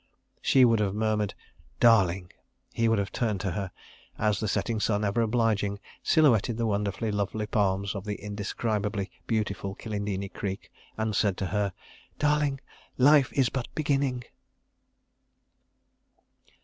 She 0.41 0.65
would 0.65 0.79
have 0.79 0.95
murmured 0.95 1.35
"Darling!"... 1.79 2.31
He 2.73 2.87
would 2.89 2.97
have 2.97 3.11
turned 3.11 3.39
to 3.41 3.51
her, 3.51 3.69
as 4.17 4.39
the 4.39 4.47
setting 4.47 4.79
sun, 4.79 5.05
ever 5.05 5.21
obliging, 5.21 5.79
silhouetted 6.01 6.57
the 6.57 6.65
wonderfully 6.65 7.11
lovely 7.11 7.45
palms 7.45 7.93
of 7.93 8.03
the 8.05 8.15
indescribably 8.15 9.11
beautiful 9.27 9.75
Kilindini 9.75 10.29
Creek, 10.29 10.71
and 10.97 11.15
said 11.15 11.37
to 11.37 11.45
her: 11.53 11.71
"Darling, 12.17 12.59
life 12.97 13.31
is 13.33 13.49
but 13.49 13.67
beginning." 13.75 14.23